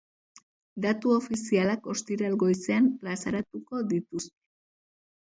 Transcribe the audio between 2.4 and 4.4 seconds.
goizean plazaratuko dituzte.